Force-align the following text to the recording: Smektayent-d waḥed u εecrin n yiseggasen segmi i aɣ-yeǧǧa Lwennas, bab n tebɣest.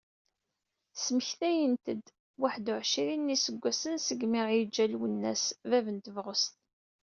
Smektayent-d 1.03 2.05
waḥed 2.41 2.67
u 2.73 2.75
εecrin 2.81 3.25
n 3.25 3.33
yiseggasen 3.33 3.95
segmi 3.99 4.35
i 4.37 4.41
aɣ-yeǧǧa 4.43 4.85
Lwennas, 4.93 5.43
bab 5.69 5.85
n 5.91 5.97
tebɣest. 5.97 6.55